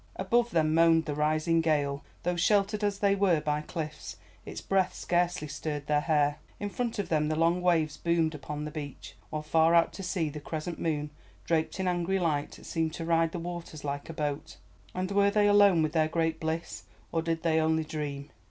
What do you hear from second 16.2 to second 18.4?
bliss, or did they only dream?